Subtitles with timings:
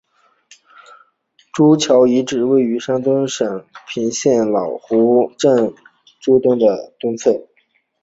[1.53, 5.75] 朱桥遗址位于山东省东平县老湖镇
[6.19, 6.59] 朱桥村
[6.99, 7.47] 东侧。